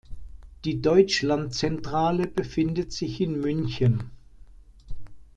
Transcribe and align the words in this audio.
Die 0.65 0.81
Deutschlandzentrale 0.81 2.25
befindet 2.25 2.91
sich 2.91 3.21
in 3.21 3.39
München. 3.39 4.09